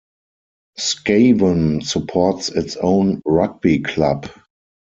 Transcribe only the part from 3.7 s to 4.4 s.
club.